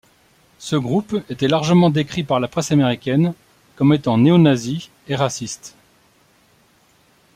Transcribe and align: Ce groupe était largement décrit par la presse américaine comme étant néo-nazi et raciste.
Ce 0.57 0.75
groupe 0.75 1.15
était 1.29 1.47
largement 1.47 1.91
décrit 1.91 2.23
par 2.23 2.39
la 2.39 2.47
presse 2.47 2.71
américaine 2.71 3.35
comme 3.75 3.93
étant 3.93 4.17
néo-nazi 4.17 4.89
et 5.07 5.15
raciste. 5.15 5.75